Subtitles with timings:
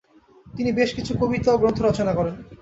[0.47, 2.35] তিনি বেশ কিছু কবিতা ও গ্রন্থ রচনা করেন।